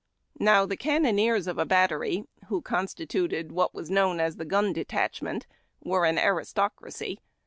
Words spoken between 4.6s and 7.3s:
Detachment, were an aristocracy.